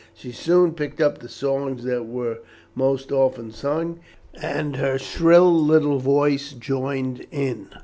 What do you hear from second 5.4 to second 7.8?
little voice joined in.